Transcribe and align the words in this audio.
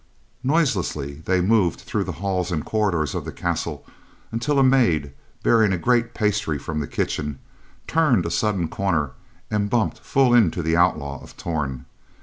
Noiselessly, 0.43 1.21
they 1.25 1.41
moved 1.41 1.81
through 1.81 2.05
the 2.05 2.13
halls 2.13 2.51
and 2.51 2.65
corridors 2.65 3.13
of 3.13 3.23
the 3.23 3.31
castle 3.31 3.85
until 4.31 4.57
a 4.57 4.63
maid, 4.63 5.13
bearing 5.43 5.71
a 5.71 5.77
great 5.77 6.15
pasty 6.15 6.57
from 6.57 6.79
the 6.79 6.87
kitchen, 6.87 7.37
turned 7.85 8.25
a 8.25 8.31
sudden 8.31 8.67
corner 8.67 9.11
and 9.51 9.69
bumped 9.69 9.99
full 9.99 10.33
into 10.33 10.63
the 10.63 10.75
Outlaw 10.75 11.21
of 11.21 11.37
Torn. 11.37 11.85